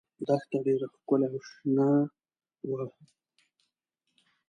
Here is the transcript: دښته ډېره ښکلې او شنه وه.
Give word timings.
دښته 0.27 0.57
ډېره 0.65 0.87
ښکلې 0.93 1.27
او 1.31 1.37
شنه 1.47 1.87
وه. 2.69 2.83